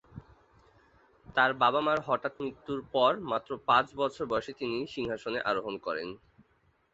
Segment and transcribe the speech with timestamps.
[1.35, 6.09] তার বাবা-মার হঠাৎ মৃত্যুর পর মাত্র পাঁচ বছর বয়সে তিনি সিংহাসনে আরোহণ করেন।